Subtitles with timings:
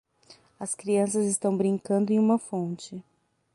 [0.59, 3.03] As crianças estão brincando em uma fonte.